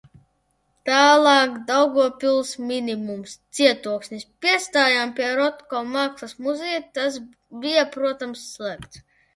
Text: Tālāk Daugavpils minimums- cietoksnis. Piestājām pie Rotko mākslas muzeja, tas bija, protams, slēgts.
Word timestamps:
Tālāk 0.89 1.59
Daugavpils 1.67 2.53
minimums- 2.71 3.35
cietoksnis. 3.59 4.27
Piestājām 4.47 5.15
pie 5.21 5.31
Rotko 5.43 5.85
mākslas 5.95 6.37
muzeja, 6.49 6.85
tas 6.99 7.25
bija, 7.67 7.87
protams, 7.97 8.53
slēgts. 8.59 9.05